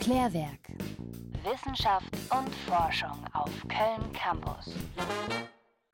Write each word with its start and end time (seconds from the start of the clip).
Klärwerk. 0.00 0.58
Wissenschaft 1.44 2.08
und 2.30 2.54
Forschung 2.66 3.22
auf 3.34 3.50
Köln 3.68 4.12
Campus. 4.14 4.74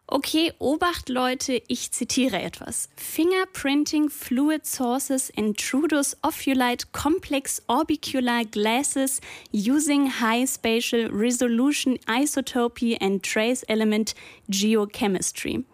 Okay, 0.06 0.52
Obacht 0.60 1.08
Leute, 1.08 1.60
ich 1.66 1.90
zitiere 1.90 2.40
etwas. 2.40 2.88
Fingerprinting 2.94 4.08
Fluid 4.08 4.64
Sources 4.64 5.28
intrudus 5.30 6.16
ovulite 6.22 6.86
complex 6.92 7.60
orbicular 7.66 8.44
glasses 8.44 9.20
using 9.52 10.08
high 10.20 10.48
spatial 10.48 11.08
resolution 11.10 11.98
isotopy 12.08 12.96
and 13.00 13.24
trace 13.24 13.64
element 13.64 14.14
geochemistry. 14.48 15.64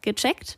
Gecheckt? 0.00 0.56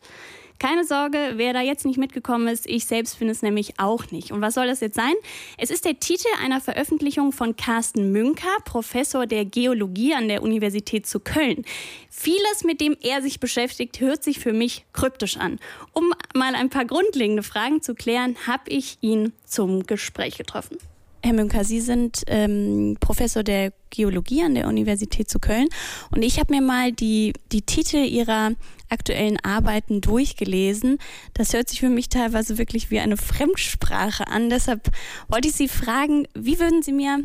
Keine 0.59 0.85
Sorge, 0.85 1.33
wer 1.35 1.53
da 1.53 1.61
jetzt 1.61 1.85
nicht 1.85 1.99
mitgekommen 1.99 2.49
ist, 2.49 2.67
ich 2.67 2.87
selbst 2.87 3.17
finde 3.17 3.33
es 3.33 3.43
nämlich 3.43 3.79
auch 3.79 4.11
nicht. 4.11 4.31
Und 4.31 4.41
was 4.41 4.55
soll 4.55 4.67
das 4.67 4.81
jetzt 4.81 4.95
sein? 4.95 5.15
Es 5.59 5.71
ist 5.71 5.85
der 5.85 5.99
Titel 5.99 6.29
einer 6.43 6.61
Veröffentlichung 6.61 7.33
von 7.33 7.57
Carsten 7.57 8.13
Münker, 8.13 8.57
Professor 8.65 9.27
der 9.27 9.45
Geologie 9.45 10.15
an 10.15 10.29
der 10.29 10.43
Universität 10.43 11.07
zu 11.07 11.21
Köln. 11.21 11.65
Vieles, 12.09 12.65
mit 12.65 12.81
dem 12.81 12.97
er 13.03 13.21
sich 13.21 13.41
beschäftigt, 13.41 14.01
hört 14.01 14.23
sich 14.23 14.39
für 14.39 14.53
mich 14.53 14.85
kryptisch 14.93 15.37
an. 15.37 15.59
Um 15.93 16.13
mal 16.35 16.55
ein 16.55 16.71
paar 16.71 16.85
grundlegende 16.85 17.43
Fragen 17.43 17.83
zu 17.83 17.95
klären, 17.95 18.37
habe 18.47 18.71
ich 18.71 18.99
ihn 19.01 19.33
zum 19.45 19.85
Gespräch 19.85 20.39
getroffen. 20.39 20.79
Herr 21.25 21.33
Münker, 21.33 21.65
Sie 21.65 21.81
sind 21.81 22.23
ähm, 22.27 22.99
Professor 23.01 23.43
der 23.43 23.73
Geologie 23.89 24.43
an 24.43 24.55
der 24.55 24.69
Universität 24.69 25.31
zu 25.31 25.39
Köln 25.39 25.69
und 26.11 26.23
ich 26.23 26.39
habe 26.39 26.53
mir 26.53 26.61
mal 26.61 26.93
die, 26.93 27.33
die 27.51 27.63
Titel 27.63 27.97
Ihrer 27.97 28.51
aktuellen 28.91 29.39
Arbeiten 29.43 30.03
durchgelesen. 30.03 30.99
Das 31.33 31.55
hört 31.55 31.71
sich 31.71 31.81
für 31.81 31.89
mich 31.89 32.11
teilweise 32.11 32.59
wirklich 32.59 32.91
wie 32.91 33.01
eine 33.01 33.17
Fremdsprache 33.17 34.29
an. 34.29 34.51
Deshalb 34.51 34.91
wollte 35.29 35.49
ich 35.49 35.55
Sie 35.55 35.69
fragen, 35.69 36.29
wie 36.35 36.61
würden 36.61 36.83
Sie 36.83 36.93
mir 36.93 37.21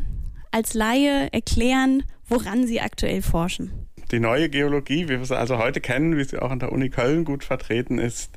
als 0.52 0.76
Laie 0.76 1.28
erklären, 1.34 2.04
woran 2.30 2.68
Sie 2.68 2.80
aktuell 2.80 3.22
forschen? 3.22 3.90
Die 4.14 4.22
neue 4.22 4.48
Geologie, 4.48 5.10
wie 5.10 5.20
wir 5.20 5.26
sie 5.26 5.38
also 5.38 5.58
heute 5.58 5.82
kennen, 5.82 6.18
wie 6.18 6.24
sie 6.24 6.42
auch 6.42 6.52
an 6.52 6.60
der 6.60 6.72
Uni 6.72 6.90
Köln 6.90 7.26
gut 7.26 7.44
vertreten 7.44 8.00
ist, 8.00 8.32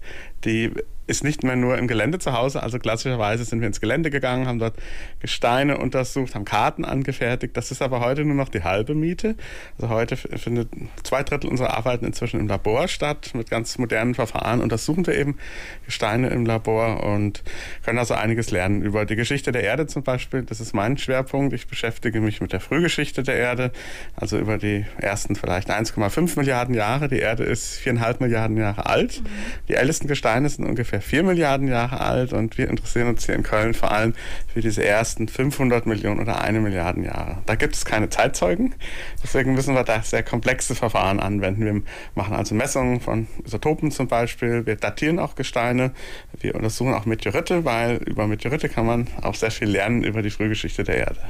die 0.44 0.72
ist 1.06 1.24
nicht 1.24 1.42
mehr 1.42 1.56
nur 1.56 1.78
im 1.78 1.88
Gelände 1.88 2.18
zu 2.18 2.32
Hause. 2.32 2.62
Also 2.62 2.78
klassischerweise 2.78 3.44
sind 3.44 3.60
wir 3.60 3.66
ins 3.66 3.80
Gelände 3.80 4.10
gegangen, 4.10 4.46
haben 4.46 4.58
dort 4.58 4.76
Gesteine 5.20 5.78
untersucht, 5.78 6.34
haben 6.34 6.44
Karten 6.44 6.84
angefertigt. 6.84 7.56
Das 7.56 7.70
ist 7.70 7.82
aber 7.82 8.00
heute 8.00 8.24
nur 8.24 8.36
noch 8.36 8.48
die 8.48 8.62
halbe 8.62 8.94
Miete. 8.94 9.34
Also 9.78 9.88
heute 9.88 10.16
findet 10.16 10.68
zwei 11.02 11.22
Drittel 11.22 11.50
unserer 11.50 11.76
Arbeiten 11.76 12.04
inzwischen 12.04 12.38
im 12.38 12.48
Labor 12.48 12.86
statt. 12.86 13.32
Mit 13.34 13.50
ganz 13.50 13.78
modernen 13.78 14.14
Verfahren 14.14 14.60
untersuchen 14.60 15.06
wir 15.06 15.16
eben 15.16 15.38
Gesteine 15.84 16.28
im 16.28 16.46
Labor 16.46 17.02
und 17.02 17.42
können 17.84 17.98
also 17.98 18.14
einiges 18.14 18.50
lernen 18.50 18.82
über 18.82 19.04
die 19.04 19.16
Geschichte 19.16 19.50
der 19.50 19.64
Erde 19.64 19.86
zum 19.86 20.04
Beispiel. 20.04 20.42
Das 20.42 20.60
ist 20.60 20.72
mein 20.72 20.98
Schwerpunkt. 20.98 21.52
Ich 21.52 21.66
beschäftige 21.66 22.20
mich 22.20 22.40
mit 22.40 22.52
der 22.52 22.60
Frühgeschichte 22.60 23.22
der 23.22 23.36
Erde, 23.36 23.72
also 24.14 24.38
über 24.38 24.58
die 24.58 24.86
ersten 24.98 25.34
vielleicht 25.34 25.70
1,5 25.70 26.38
Milliarden 26.38 26.74
Jahre. 26.74 27.08
Die 27.08 27.18
Erde 27.18 27.42
ist 27.42 27.76
viereinhalb 27.76 28.20
Milliarden 28.20 28.56
Jahre 28.56 28.86
alt. 28.86 29.22
Die 29.68 29.74
ältesten 29.74 30.06
Gesteine 30.06 30.48
sind 30.48 30.64
ungefähr 30.64 30.91
ungefähr 30.92 31.00
4 31.00 31.22
Milliarden 31.22 31.68
Jahre 31.68 32.00
alt 32.00 32.32
und 32.32 32.58
wir 32.58 32.68
interessieren 32.68 33.08
uns 33.08 33.24
hier 33.24 33.34
in 33.34 33.42
Köln 33.42 33.72
vor 33.72 33.90
allem 33.90 34.14
für 34.52 34.60
diese 34.60 34.84
ersten 34.84 35.26
500 35.26 35.86
Millionen 35.86 36.20
oder 36.20 36.42
eine 36.42 36.60
Milliarden 36.60 37.02
Jahre. 37.02 37.38
Da 37.46 37.54
gibt 37.54 37.74
es 37.74 37.84
keine 37.84 38.10
Zeitzeugen, 38.10 38.74
deswegen 39.22 39.54
müssen 39.54 39.74
wir 39.74 39.84
da 39.84 40.02
sehr 40.02 40.22
komplexe 40.22 40.74
Verfahren 40.74 41.18
anwenden. 41.18 41.64
Wir 41.64 41.82
machen 42.14 42.34
also 42.34 42.54
Messungen 42.54 43.00
von 43.00 43.26
Isotopen 43.44 43.90
zum 43.90 44.08
Beispiel, 44.08 44.66
wir 44.66 44.76
datieren 44.76 45.18
auch 45.18 45.34
Gesteine, 45.34 45.92
wir 46.40 46.54
untersuchen 46.54 46.92
auch 46.92 47.06
Meteorite, 47.06 47.64
weil 47.64 47.96
über 48.04 48.26
Meteorite 48.26 48.68
kann 48.68 48.84
man 48.84 49.08
auch 49.22 49.34
sehr 49.34 49.50
viel 49.50 49.68
lernen 49.68 50.04
über 50.04 50.20
die 50.20 50.30
Frühgeschichte 50.30 50.84
der 50.84 50.98
Erde. 50.98 51.20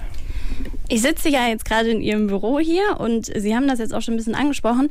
Ich 0.88 1.02
sitze 1.02 1.28
ja 1.28 1.48
jetzt 1.48 1.64
gerade 1.64 1.90
in 1.90 2.00
Ihrem 2.00 2.26
Büro 2.26 2.58
hier 2.58 2.98
und 2.98 3.26
Sie 3.26 3.54
haben 3.54 3.68
das 3.68 3.78
jetzt 3.78 3.94
auch 3.94 4.02
schon 4.02 4.14
ein 4.14 4.16
bisschen 4.18 4.34
angesprochen. 4.34 4.90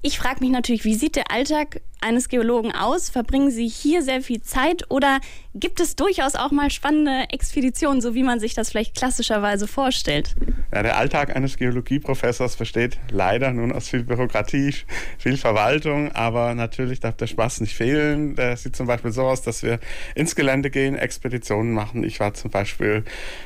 Ich 0.00 0.18
frage 0.18 0.40
mich 0.40 0.50
natürlich, 0.50 0.84
wie 0.84 0.94
sieht 0.94 1.16
der 1.16 1.30
Alltag 1.30 1.80
eines 2.02 2.28
Geologen 2.28 2.72
aus? 2.72 3.10
Verbringen 3.10 3.50
Sie 3.50 3.68
hier 3.68 4.02
sehr 4.02 4.22
viel 4.22 4.42
Zeit 4.42 4.90
oder 4.90 5.20
gibt 5.54 5.80
es 5.80 5.96
durchaus 5.96 6.34
auch 6.34 6.50
mal 6.50 6.70
spannende 6.70 7.26
Expeditionen, 7.30 8.00
so 8.00 8.14
wie 8.14 8.22
man 8.22 8.40
sich 8.40 8.54
das 8.54 8.70
vielleicht 8.70 8.96
klassischerweise 8.96 9.66
vorstellt? 9.66 10.34
Ja, 10.72 10.82
der 10.82 10.96
Alltag 10.96 11.36
eines 11.36 11.58
Geologieprofessors 11.58 12.56
besteht 12.56 12.98
leider 13.10 13.52
nun 13.52 13.72
aus 13.72 13.88
viel 13.88 14.04
Bürokratie, 14.04 14.74
viel 15.18 15.36
Verwaltung, 15.36 16.10
aber 16.12 16.54
natürlich 16.54 17.00
darf 17.00 17.16
der 17.16 17.26
Spaß 17.26 17.60
nicht 17.60 17.74
fehlen. 17.74 18.34
Der 18.36 18.56
sieht 18.56 18.74
zum 18.74 18.86
Beispiel 18.86 19.12
so 19.12 19.22
aus, 19.22 19.42
dass 19.42 19.62
wir 19.62 19.78
ins 20.14 20.34
Gelände 20.34 20.70
gehen, 20.70 20.96
Expeditionen 20.96 21.72
machen. 21.72 22.04
Ich 22.04 22.20
war 22.20 22.32
zum 22.32 22.50
Beispiel 22.50 23.04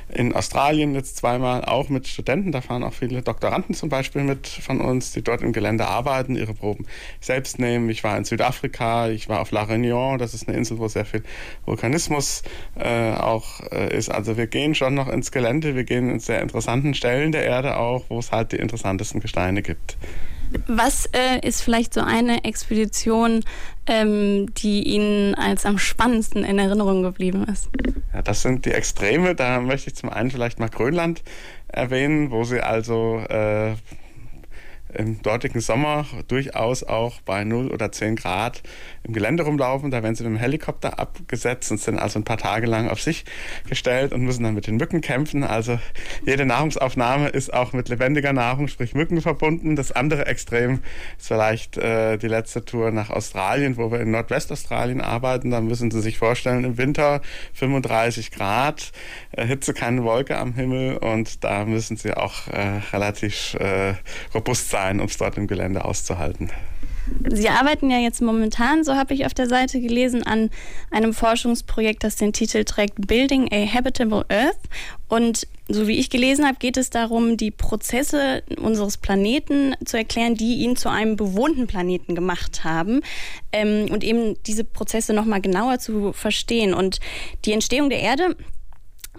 in 0.08 0.32
Australien 0.32 0.94
jetzt 0.94 1.16
zweimal 1.16 1.64
auch 1.64 1.88
mit 1.88 2.06
Studenten, 2.06 2.52
da 2.52 2.60
fahren 2.60 2.84
auch 2.84 2.94
viele 2.94 3.22
Doktoranden 3.22 3.74
zum 3.74 3.88
Beispiel 3.88 4.22
mit 4.22 4.46
von 4.46 4.80
uns, 4.80 5.12
die 5.12 5.22
dort 5.22 5.42
im 5.42 5.52
Gelände 5.52 5.86
arbeiten, 5.86 6.36
ihre 6.36 6.54
Proben 6.54 6.86
selbst 7.20 7.58
nehmen. 7.58 7.90
Ich 7.90 8.04
war 8.04 8.16
in 8.16 8.24
Südafrika, 8.24 8.45
ich 9.10 9.28
war 9.28 9.40
auf 9.40 9.50
La 9.50 9.64
Réunion, 9.64 10.18
das 10.18 10.34
ist 10.34 10.48
eine 10.48 10.56
Insel, 10.56 10.78
wo 10.78 10.88
sehr 10.88 11.04
viel 11.04 11.22
Vulkanismus 11.64 12.42
äh, 12.78 13.12
auch 13.12 13.60
äh, 13.70 13.96
ist. 13.96 14.08
Also 14.10 14.36
wir 14.36 14.46
gehen 14.46 14.74
schon 14.74 14.94
noch 14.94 15.08
ins 15.08 15.32
Gelände, 15.32 15.74
wir 15.74 15.84
gehen 15.84 16.10
in 16.10 16.20
sehr 16.20 16.40
interessanten 16.40 16.94
Stellen 16.94 17.32
der 17.32 17.44
Erde 17.44 17.76
auch, 17.76 18.04
wo 18.08 18.18
es 18.18 18.32
halt 18.32 18.52
die 18.52 18.56
interessantesten 18.56 19.20
Gesteine 19.20 19.62
gibt. 19.62 19.96
Was 20.66 21.06
äh, 21.06 21.46
ist 21.46 21.62
vielleicht 21.62 21.92
so 21.92 22.00
eine 22.00 22.44
Expedition, 22.44 23.44
ähm, 23.86 24.52
die 24.54 24.82
Ihnen 24.84 25.34
als 25.34 25.66
am 25.66 25.78
spannendsten 25.78 26.44
in 26.44 26.58
Erinnerung 26.58 27.02
geblieben 27.02 27.44
ist? 27.44 27.68
Ja, 28.14 28.22
das 28.22 28.42
sind 28.42 28.64
die 28.64 28.72
Extreme. 28.72 29.34
Da 29.34 29.60
möchte 29.60 29.90
ich 29.90 29.96
zum 29.96 30.08
einen 30.08 30.30
vielleicht 30.30 30.58
mal 30.60 30.68
Grönland 30.68 31.22
erwähnen, 31.68 32.30
wo 32.30 32.44
Sie 32.44 32.60
also 32.60 33.18
äh, 33.28 33.74
im 34.94 35.20
dortigen 35.22 35.60
Sommer 35.60 36.06
durchaus 36.28 36.84
auch 36.84 37.20
bei 37.22 37.44
0 37.44 37.68
oder 37.68 37.90
10 37.90 38.16
Grad 38.16 38.62
im 39.02 39.12
Gelände 39.12 39.42
rumlaufen. 39.42 39.90
Da 39.90 40.02
werden 40.02 40.14
sie 40.14 40.24
mit 40.24 40.32
dem 40.32 40.38
Helikopter 40.38 40.98
abgesetzt 40.98 41.70
und 41.70 41.80
sind 41.80 41.98
also 41.98 42.18
ein 42.18 42.24
paar 42.24 42.38
Tage 42.38 42.66
lang 42.66 42.88
auf 42.88 43.00
sich 43.00 43.24
gestellt 43.68 44.12
und 44.12 44.22
müssen 44.22 44.44
dann 44.44 44.54
mit 44.54 44.66
den 44.66 44.76
Mücken 44.76 45.00
kämpfen. 45.00 45.44
Also 45.44 45.78
jede 46.24 46.46
Nahrungsaufnahme 46.46 47.28
ist 47.28 47.52
auch 47.52 47.72
mit 47.72 47.88
lebendiger 47.88 48.32
Nahrung, 48.32 48.68
sprich 48.68 48.94
Mücken 48.94 49.20
verbunden. 49.20 49.76
Das 49.76 49.92
andere 49.92 50.26
Extrem 50.26 50.80
ist 51.18 51.28
vielleicht 51.28 51.76
äh, 51.76 52.16
die 52.16 52.28
letzte 52.28 52.64
Tour 52.64 52.90
nach 52.90 53.10
Australien, 53.10 53.76
wo 53.76 53.90
wir 53.90 54.00
in 54.00 54.10
Nordwestaustralien 54.10 55.00
arbeiten. 55.00 55.50
Da 55.50 55.60
müssen 55.60 55.90
Sie 55.90 56.00
sich 56.00 56.18
vorstellen, 56.18 56.64
im 56.64 56.78
Winter 56.78 57.20
35 57.54 58.30
Grad, 58.30 58.92
äh, 59.32 59.46
Hitze, 59.46 59.74
keine 59.74 60.04
Wolke 60.04 60.38
am 60.38 60.54
Himmel 60.54 60.96
und 60.98 61.42
da 61.44 61.64
müssen 61.64 61.96
Sie 61.96 62.16
auch 62.16 62.46
äh, 62.48 62.80
relativ 62.92 63.54
äh, 63.54 63.94
robust 64.34 64.70
sein 64.70 64.75
sein, 64.76 65.00
um 65.00 65.06
es 65.06 65.16
dort 65.16 65.38
im 65.38 65.46
Gelände 65.46 65.84
auszuhalten. 65.84 66.50
Sie 67.30 67.48
arbeiten 67.48 67.88
ja 67.88 67.98
jetzt 67.98 68.20
momentan, 68.20 68.82
so 68.82 68.94
habe 68.94 69.14
ich 69.14 69.26
auf 69.26 69.32
der 69.32 69.48
Seite 69.48 69.80
gelesen, 69.80 70.24
an 70.24 70.50
einem 70.90 71.14
Forschungsprojekt, 71.14 72.02
das 72.02 72.16
den 72.16 72.32
Titel 72.32 72.64
trägt 72.64 73.06
Building 73.06 73.48
a 73.52 73.64
Habitable 73.72 74.26
Earth. 74.28 74.58
Und 75.08 75.46
so 75.68 75.86
wie 75.86 75.98
ich 75.98 76.10
gelesen 76.10 76.44
habe, 76.44 76.58
geht 76.58 76.76
es 76.76 76.90
darum, 76.90 77.36
die 77.36 77.52
Prozesse 77.52 78.42
unseres 78.60 78.98
Planeten 78.98 79.74
zu 79.84 79.96
erklären, 79.96 80.34
die 80.34 80.56
ihn 80.56 80.76
zu 80.76 80.88
einem 80.88 81.16
bewohnten 81.16 81.68
Planeten 81.68 82.16
gemacht 82.16 82.64
haben 82.64 83.00
ähm, 83.52 83.86
und 83.90 84.02
eben 84.02 84.34
diese 84.42 84.64
Prozesse 84.64 85.12
nochmal 85.14 85.40
genauer 85.40 85.78
zu 85.78 86.12
verstehen. 86.12 86.74
Und 86.74 86.98
die 87.44 87.52
Entstehung 87.52 87.88
der 87.88 88.00
Erde 88.00 88.36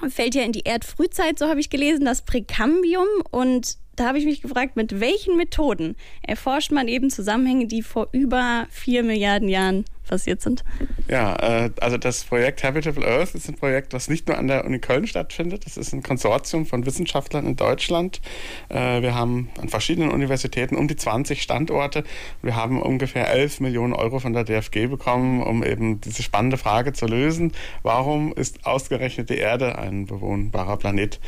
fällt 0.10 0.36
ja 0.36 0.44
in 0.44 0.52
die 0.52 0.66
Erdfrühzeit, 0.66 1.40
so 1.40 1.48
habe 1.48 1.62
ich 1.62 1.70
gelesen, 1.70 2.04
das 2.06 2.22
Präkambium 2.22 3.08
und 3.32 3.78
da 3.98 4.08
habe 4.08 4.20
ich 4.20 4.26
mich 4.26 4.42
gefragt, 4.42 4.76
mit 4.76 5.00
welchen 5.00 5.36
Methoden 5.36 5.96
erforscht 6.22 6.72
man 6.72 6.88
eben 6.88 7.10
Zusammenhänge, 7.10 7.68
die 7.68 7.82
vor 7.82 8.08
über 8.12 8.68
vier 8.70 9.04
Milliarden 9.04 9.50
Jahren 9.50 9.86
passiert 10.08 10.42
sind? 10.42 10.64
Ja, 11.10 11.36
äh, 11.66 11.70
also 11.82 11.98
das 11.98 12.24
Projekt 12.24 12.64
Habitable 12.64 13.06
Earth 13.06 13.36
ist 13.36 13.48
ein 13.50 13.56
Projekt, 13.56 13.94
das 13.94 14.08
nicht 14.08 14.28
nur 14.28 14.38
an 14.38 14.48
der 14.48 14.66
Uni 14.66 14.80
Köln 14.80 15.06
stattfindet. 15.06 15.66
Das 15.66 15.78
ist 15.78 15.94
ein 15.94 16.02
Konsortium 16.02 16.66
von 16.66 16.86
Wissenschaftlern 16.86 17.46
in 17.46 17.56
Deutschland. 17.56 18.22
Äh, 18.70 19.02
wir 19.02 19.14
haben 19.14 19.50
an 19.60 19.70
verschiedenen 19.70 20.12
Universitäten 20.12 20.76
um 20.76 20.88
die 20.88 20.96
20 20.96 21.42
Standorte. 21.42 22.04
Wir 22.42 22.56
haben 22.56 22.82
ungefähr 22.82 23.30
11 23.30 23.60
Millionen 23.60 23.94
Euro 23.94 24.20
von 24.20 24.34
der 24.34 24.44
DFG 24.44 24.88
bekommen, 24.88 25.44
um 25.44 25.64
eben 25.64 26.02
diese 26.02 26.24
spannende 26.24 26.58
Frage 26.58 26.94
zu 26.94 27.06
lösen. 27.06 27.52
Warum 27.84 28.34
ist 28.34 28.66
ausgerechnet 28.66 29.30
die 29.30 29.38
Erde 29.38 29.78
ein 29.78 30.06
bewohnbarer 30.06 30.78
Planet 30.78 31.20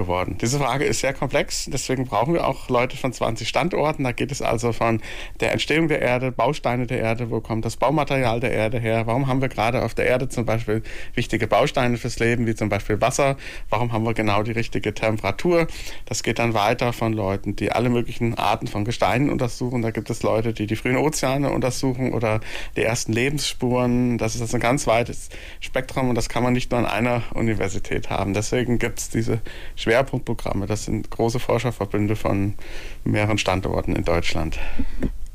geworden? 0.00 0.38
Diese 0.40 0.58
Frage 0.58 0.84
ist 0.84 1.00
sehr 1.00 1.12
komplex. 1.12 1.66
Deswegen 1.70 2.06
brauchen 2.06 2.32
wir 2.32 2.46
auch 2.46 2.70
Leute 2.70 2.96
von 2.96 3.12
20 3.12 3.46
Standorten. 3.46 4.04
Da 4.04 4.12
geht 4.12 4.32
es 4.32 4.40
also 4.40 4.72
von 4.72 5.02
der 5.40 5.52
Entstehung 5.52 5.88
der 5.88 6.00
Erde, 6.00 6.32
Bausteine 6.32 6.86
der 6.86 7.00
Erde, 7.00 7.30
wo 7.30 7.40
kommt 7.40 7.66
das 7.66 7.76
Baumaterial 7.76 8.40
der 8.40 8.52
Erde 8.52 8.78
her? 8.78 9.06
Warum 9.06 9.26
haben 9.26 9.42
wir 9.42 9.48
gerade 9.48 9.82
auf 9.82 9.94
der 9.94 10.06
Erde 10.06 10.28
zum 10.28 10.46
Beispiel 10.46 10.82
wichtige 11.14 11.46
Bausteine 11.46 11.98
fürs 11.98 12.18
Leben, 12.18 12.46
wie 12.46 12.54
zum 12.54 12.70
Beispiel 12.70 13.00
Wasser? 13.00 13.36
Warum 13.68 13.92
haben 13.92 14.04
wir 14.06 14.14
genau 14.14 14.42
die 14.42 14.52
richtige 14.52 14.94
Temperatur? 14.94 15.66
Das 16.06 16.22
geht 16.22 16.38
dann 16.38 16.54
weiter 16.54 16.94
von 16.94 17.12
Leuten, 17.12 17.56
die 17.56 17.72
alle 17.72 17.90
möglichen 17.90 18.34
Arten 18.38 18.66
von 18.68 18.86
Gesteinen 18.86 19.28
untersuchen. 19.28 19.82
Da 19.82 19.90
gibt 19.90 20.08
es 20.08 20.22
Leute, 20.22 20.54
die 20.54 20.66
die 20.66 20.76
frühen 20.76 20.96
Ozeane 20.96 21.50
untersuchen 21.50 22.14
oder 22.14 22.40
die 22.76 22.82
ersten 22.82 23.12
Lebensspuren. 23.12 24.16
Das 24.16 24.34
ist 24.34 24.40
also 24.40 24.56
ein 24.56 24.60
ganz 24.60 24.86
weites 24.86 25.28
Spektrum 25.60 26.08
und 26.08 26.14
das 26.14 26.30
kann 26.30 26.42
man 26.42 26.54
nicht 26.54 26.70
nur 26.70 26.80
an 26.80 26.86
einer 26.86 27.22
Universität 27.34 28.08
haben. 28.08 28.32
Deswegen 28.32 28.78
gibt 28.78 28.98
es 28.98 29.10
diese 29.10 29.40
Schwerpunktprogramme. 29.90 30.66
Das 30.66 30.84
sind 30.84 31.10
große 31.10 31.40
Forscherverbünde 31.40 32.14
von 32.14 32.54
mehreren 33.04 33.38
Standorten 33.38 33.96
in 33.96 34.04
Deutschland. 34.04 34.58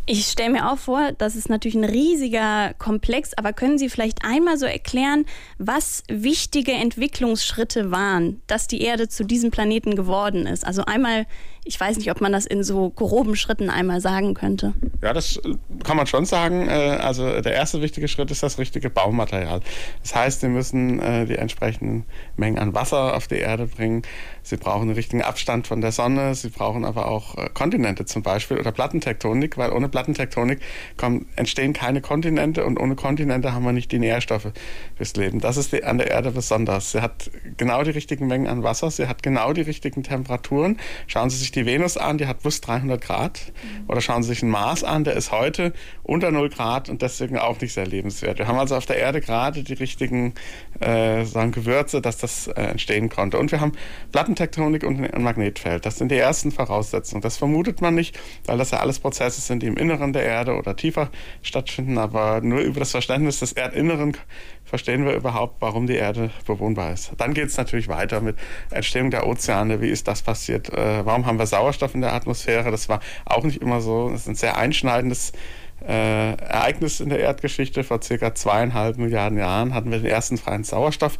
Ich 0.07 0.27
stelle 0.27 0.51
mir 0.51 0.71
auch 0.71 0.77
vor, 0.77 1.11
das 1.17 1.35
ist 1.35 1.49
natürlich 1.49 1.75
ein 1.75 1.83
riesiger 1.83 2.73
Komplex, 2.77 3.33
aber 3.33 3.53
können 3.53 3.79
Sie 3.79 3.89
vielleicht 3.89 4.23
einmal 4.23 4.57
so 4.57 4.67
erklären, 4.67 5.25
was 5.57 6.03
wichtige 6.07 6.71
Entwicklungsschritte 6.73 7.91
waren, 7.91 8.39
dass 8.45 8.67
die 8.67 8.81
Erde 8.81 9.09
zu 9.09 9.25
diesem 9.25 9.49
Planeten 9.49 9.95
geworden 9.95 10.45
ist? 10.45 10.65
Also 10.65 10.85
einmal 10.85 11.25
ich 11.67 11.79
weiß 11.79 11.97
nicht, 11.97 12.11
ob 12.11 12.21
man 12.21 12.31
das 12.31 12.45
in 12.45 12.63
so 12.63 12.91
groben 12.91 13.35
Schritten 13.35 13.71
einmal 13.71 13.99
sagen 13.99 14.35
könnte. 14.35 14.73
Ja, 15.01 15.13
das 15.13 15.41
kann 15.85 15.97
man 15.97 16.07
schon 16.07 16.25
sagen. 16.25 16.67
Äh, 16.67 16.71
also 16.71 17.41
der 17.41 17.53
erste 17.53 17.81
wichtige 17.81 18.07
Schritt 18.07 18.31
ist 18.31 18.43
das 18.43 18.57
richtige 18.57 18.89
Baumaterial. 18.89 19.61
Das 20.01 20.15
heißt, 20.15 20.41
wir 20.41 20.49
müssen 20.49 20.99
äh, 20.99 21.25
die 21.25 21.35
entsprechenden 21.35 22.05
Mengen 22.35 22.59
an 22.59 22.73
Wasser 22.73 23.15
auf 23.15 23.27
die 23.27 23.37
Erde 23.37 23.67
bringen. 23.67 24.01
Sie 24.43 24.57
brauchen 24.57 24.83
einen 24.83 24.91
richtigen 24.91 25.21
Abstand 25.21 25.67
von 25.67 25.81
der 25.81 25.91
Sonne. 25.91 26.35
Sie 26.35 26.49
brauchen 26.49 26.85
aber 26.85 27.07
auch 27.07 27.37
äh, 27.37 27.49
Kontinente 27.53 28.05
zum 28.05 28.23
Beispiel 28.23 28.57
oder 28.57 28.71
Plattentektonik, 28.71 29.57
weil 29.57 29.71
ohne 29.71 29.87
Plattentektonik 29.87 30.59
kommen, 30.97 31.27
entstehen 31.35 31.73
keine 31.73 32.01
Kontinente 32.01 32.65
und 32.65 32.79
ohne 32.79 32.95
Kontinente 32.95 33.53
haben 33.53 33.63
wir 33.63 33.71
nicht 33.71 33.91
die 33.91 33.99
Nährstoffe 33.99 34.51
fürs 34.95 35.15
Leben. 35.15 35.39
Das 35.39 35.57
ist 35.57 35.71
die, 35.71 35.83
an 35.83 35.97
der 35.97 36.11
Erde 36.11 36.31
besonders. 36.31 36.91
Sie 36.91 37.01
hat 37.01 37.31
genau 37.57 37.83
die 37.83 37.91
richtigen 37.91 38.27
Mengen 38.27 38.47
an 38.47 38.63
Wasser. 38.63 38.91
Sie 38.91 39.07
hat 39.07 39.23
genau 39.23 39.53
die 39.53 39.61
richtigen 39.61 40.03
Temperaturen. 40.03 40.79
Schauen 41.07 41.29
Sie 41.29 41.37
sich 41.37 41.51
die 41.51 41.65
Venus 41.65 41.97
an, 41.97 42.17
die 42.17 42.27
hat 42.27 42.41
plus 42.41 42.61
300 42.61 43.01
Grad. 43.01 43.53
Oder 43.87 44.01
schauen 44.01 44.23
Sie 44.23 44.29
sich 44.29 44.41
einen 44.41 44.51
Mars 44.51 44.83
an, 44.83 45.03
der 45.03 45.15
ist 45.15 45.31
heute 45.31 45.73
unter 46.03 46.31
0 46.31 46.49
Grad 46.49 46.89
und 46.89 47.01
deswegen 47.01 47.37
auch 47.37 47.59
nicht 47.59 47.73
sehr 47.73 47.87
lebenswert. 47.87 48.39
Wir 48.39 48.47
haben 48.47 48.59
also 48.59 48.75
auf 48.75 48.85
der 48.85 48.97
Erde 48.97 49.21
gerade 49.21 49.63
die 49.63 49.73
richtigen 49.73 50.33
äh, 50.79 51.23
sagen 51.25 51.51
Gewürze, 51.51 52.01
dass 52.01 52.17
das 52.17 52.47
äh, 52.47 52.61
entstehen 52.61 53.09
konnte. 53.09 53.37
Und 53.37 53.51
wir 53.51 53.61
haben 53.61 53.73
Plattentektonik 54.11 54.83
und 54.83 55.03
ein 55.03 55.23
Magnetfeld. 55.23 55.85
Das 55.85 55.97
sind 55.97 56.11
die 56.11 56.17
ersten 56.17 56.51
Voraussetzungen. 56.51 57.21
Das 57.21 57.37
vermutet 57.37 57.81
man 57.81 57.95
nicht, 57.95 58.19
weil 58.45 58.57
das 58.57 58.71
ja 58.71 58.79
alles 58.79 58.99
Prozesse 58.99 59.41
sind, 59.41 59.63
die 59.63 59.67
im 59.67 59.77
Inneren 59.77 60.13
der 60.13 60.23
Erde 60.23 60.55
oder 60.55 60.75
tiefer 60.75 61.09
stattfinden. 61.41 61.97
Aber 61.97 62.41
nur 62.41 62.59
über 62.59 62.79
das 62.79 62.91
Verständnis 62.91 63.39
des 63.39 63.53
Erdinneren 63.53 64.17
verstehen 64.63 65.05
wir 65.05 65.13
überhaupt, 65.13 65.61
warum 65.61 65.87
die 65.87 65.95
Erde 65.95 66.31
bewohnbar 66.45 66.93
ist. 66.93 67.11
Dann 67.17 67.33
geht 67.33 67.47
es 67.47 67.57
natürlich 67.57 67.87
weiter 67.87 68.21
mit 68.21 68.35
Entstehung 68.71 69.11
der 69.11 69.27
Ozeane. 69.27 69.81
Wie 69.81 69.89
ist 69.89 70.07
das 70.07 70.21
passiert? 70.21 70.69
Äh, 70.69 71.05
warum 71.05 71.25
haben 71.25 71.39
wir 71.39 71.45
Sauerstoff 71.45 71.93
in 71.95 72.01
der 72.01 72.13
Atmosphäre? 72.13 72.71
Das 72.71 72.89
war 72.89 72.99
auch 73.25 73.43
nicht 73.43 73.61
immer 73.61 73.81
so. 73.81 74.09
Das 74.09 74.21
ist 74.21 74.27
ein 74.27 74.35
sehr 74.35 74.57
einschneidendes 74.57 75.31
äh, 75.31 75.33
Ereignis 75.81 76.99
in 76.99 77.09
der 77.09 77.19
Erdgeschichte. 77.19 77.83
Vor 77.83 78.01
circa 78.01 78.33
zweieinhalb 78.33 78.97
Milliarden 78.97 79.37
Jahren 79.37 79.73
hatten 79.73 79.91
wir 79.91 79.99
den 79.99 80.09
ersten 80.09 80.37
freien 80.37 80.63
Sauerstoff 80.63 81.17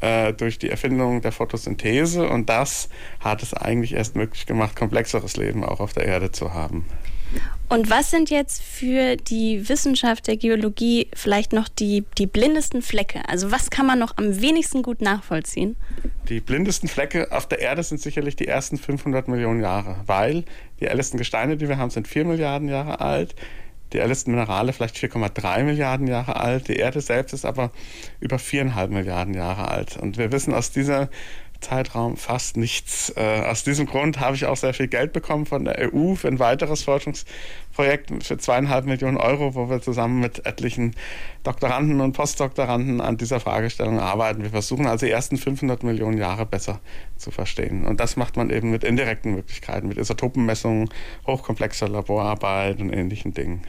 äh, 0.00 0.32
durch 0.32 0.58
die 0.58 0.70
Erfindung 0.70 1.22
der 1.22 1.32
Photosynthese 1.32 2.28
und 2.28 2.48
das 2.48 2.88
hat 3.20 3.42
es 3.42 3.54
eigentlich 3.54 3.94
erst 3.94 4.16
möglich 4.16 4.46
gemacht, 4.46 4.76
komplexeres 4.76 5.36
Leben 5.36 5.64
auch 5.64 5.80
auf 5.80 5.92
der 5.92 6.04
Erde 6.04 6.32
zu 6.32 6.52
haben. 6.52 6.86
Und 7.68 7.90
was 7.90 8.12
sind 8.12 8.30
jetzt 8.30 8.62
für 8.62 9.16
die 9.16 9.68
Wissenschaft 9.68 10.28
der 10.28 10.36
Geologie 10.36 11.08
vielleicht 11.14 11.52
noch 11.52 11.68
die, 11.68 12.04
die 12.16 12.26
blindesten 12.26 12.80
Flecke? 12.80 13.28
Also 13.28 13.50
was 13.50 13.70
kann 13.70 13.86
man 13.86 13.98
noch 13.98 14.16
am 14.18 14.40
wenigsten 14.40 14.82
gut 14.82 15.00
nachvollziehen? 15.00 15.74
Die 16.28 16.40
blindesten 16.40 16.88
Flecke 16.88 17.32
auf 17.32 17.48
der 17.48 17.58
Erde 17.58 17.82
sind 17.82 18.00
sicherlich 18.00 18.36
die 18.36 18.46
ersten 18.46 18.78
500 18.78 19.26
Millionen 19.26 19.60
Jahre, 19.60 19.96
weil 20.06 20.44
die 20.78 20.86
ältesten 20.86 21.18
Gesteine, 21.18 21.56
die 21.56 21.68
wir 21.68 21.78
haben, 21.78 21.90
sind 21.90 22.06
4 22.06 22.24
Milliarden 22.24 22.68
Jahre 22.68 23.00
alt. 23.00 23.34
Die 23.92 23.98
ältesten 23.98 24.32
Minerale 24.32 24.72
vielleicht 24.72 24.96
4,3 24.96 25.62
Milliarden 25.62 26.06
Jahre 26.06 26.36
alt. 26.36 26.68
Die 26.68 26.76
Erde 26.76 27.00
selbst 27.00 27.32
ist 27.32 27.44
aber 27.44 27.70
über 28.20 28.36
4,5 28.36 28.88
Milliarden 28.88 29.34
Jahre 29.34 29.68
alt. 29.68 29.96
Und 29.96 30.18
wir 30.18 30.32
wissen 30.32 30.54
aus 30.54 30.72
dieser 30.72 31.08
Zeitraum 31.60 32.16
fast 32.16 32.56
nichts. 32.56 33.12
Äh, 33.16 33.42
aus 33.46 33.64
diesem 33.64 33.86
Grund 33.86 34.20
habe 34.20 34.36
ich 34.36 34.46
auch 34.46 34.56
sehr 34.56 34.74
viel 34.74 34.88
Geld 34.88 35.12
bekommen 35.12 35.46
von 35.46 35.64
der 35.64 35.92
EU 35.92 36.14
für 36.14 36.28
ein 36.28 36.38
weiteres 36.38 36.82
Forschungsprojekt 36.82 38.24
für 38.24 38.38
zweieinhalb 38.38 38.86
Millionen 38.86 39.16
Euro, 39.16 39.54
wo 39.54 39.68
wir 39.70 39.80
zusammen 39.80 40.20
mit 40.20 40.46
etlichen 40.46 40.94
Doktoranden 41.42 42.00
und 42.00 42.12
Postdoktoranden 42.12 43.00
an 43.00 43.16
dieser 43.16 43.40
Fragestellung 43.40 44.00
arbeiten. 44.00 44.42
Wir 44.42 44.50
versuchen 44.50 44.86
also 44.86 45.06
die 45.06 45.12
ersten 45.12 45.36
500 45.36 45.82
Millionen 45.82 46.18
Jahre 46.18 46.46
besser 46.46 46.80
zu 47.16 47.30
verstehen. 47.30 47.86
Und 47.86 48.00
das 48.00 48.16
macht 48.16 48.36
man 48.36 48.50
eben 48.50 48.70
mit 48.70 48.84
indirekten 48.84 49.34
Möglichkeiten, 49.34 49.88
mit 49.88 49.98
Isotopenmessungen, 49.98 50.90
hochkomplexer 51.26 51.88
Laborarbeit 51.88 52.80
und 52.80 52.92
ähnlichen 52.92 53.32
Dingen. 53.32 53.62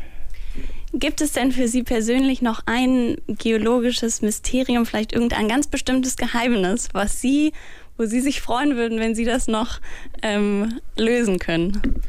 Gibt 0.94 1.21
es 1.21 1.33
denn 1.33 1.51
für 1.51 1.68
Sie 1.68 1.83
persönlich 1.83 2.42
noch 2.42 2.62
ein 2.65 3.18
geologisches 3.27 4.21
Mysterium, 4.21 4.86
vielleicht 4.86 5.13
irgendein 5.13 5.48
ganz 5.48 5.68
bestimmtes 5.68 6.15
Geheimnis, 6.15 6.89
was 6.94 7.21
Sie, 7.21 7.54
wo 7.98 8.06
Sie 8.06 8.21
sich 8.21 8.42
freuen 8.42 8.77
würden, 8.77 9.00
wenn 9.00 9.13
Sie 9.13 9.25
das 9.25 9.48
noch 9.48 9.80
ähm, 10.21 10.80
lösen 10.98 11.39
können? 11.39 12.01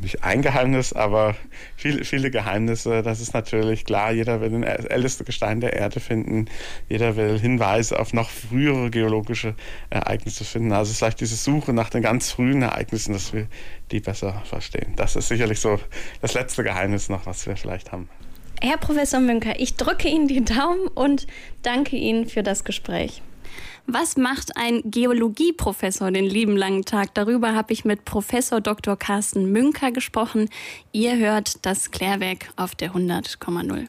Nicht 0.00 0.24
ein 0.24 0.42
Geheimnis, 0.42 0.92
aber 0.92 1.34
viele, 1.76 2.04
viele 2.04 2.30
Geheimnisse. 2.30 3.02
Das 3.02 3.20
ist 3.20 3.34
natürlich 3.34 3.84
klar. 3.84 4.12
Jeder 4.12 4.40
will 4.40 4.60
das 4.60 4.84
älteste 4.84 5.24
Gestein 5.24 5.60
der 5.60 5.74
Erde 5.74 6.00
finden. 6.00 6.46
Jeder 6.88 7.16
will 7.16 7.38
Hinweise 7.38 7.98
auf 7.98 8.12
noch 8.12 8.30
frühere 8.30 8.90
geologische 8.90 9.54
Ereignisse 9.90 10.44
finden. 10.44 10.72
Also 10.72 10.92
vielleicht 10.92 11.20
diese 11.20 11.36
Suche 11.36 11.72
nach 11.72 11.90
den 11.90 12.02
ganz 12.02 12.30
frühen 12.30 12.62
Ereignissen, 12.62 13.12
dass 13.12 13.32
wir 13.32 13.46
die 13.90 14.00
besser 14.00 14.42
verstehen. 14.44 14.94
Das 14.96 15.16
ist 15.16 15.28
sicherlich 15.28 15.60
so 15.60 15.78
das 16.20 16.34
letzte 16.34 16.64
Geheimnis 16.64 17.08
noch, 17.08 17.26
was 17.26 17.46
wir 17.46 17.56
vielleicht 17.56 17.92
haben. 17.92 18.08
Herr 18.60 18.78
Professor 18.78 19.20
Münker, 19.20 19.60
ich 19.60 19.76
drücke 19.76 20.08
Ihnen 20.08 20.28
die 20.28 20.44
Daumen 20.44 20.88
und 20.94 21.26
danke 21.62 21.96
Ihnen 21.96 22.26
für 22.26 22.42
das 22.42 22.64
Gespräch. 22.64 23.22
Was 23.88 24.16
macht 24.16 24.56
ein 24.56 24.82
Geologieprofessor 24.84 26.10
den 26.10 26.24
lieben 26.24 26.56
langen 26.56 26.84
Tag? 26.84 27.14
Darüber 27.14 27.54
habe 27.54 27.72
ich 27.72 27.84
mit 27.84 28.04
Professor 28.04 28.60
Dr. 28.60 28.96
Carsten 28.96 29.52
Münker 29.52 29.92
gesprochen. 29.92 30.48
Ihr 30.90 31.16
hört 31.16 31.64
das 31.64 31.92
Klärwerk 31.92 32.52
auf 32.56 32.74
der 32.74 32.94
100,0. 32.94 33.84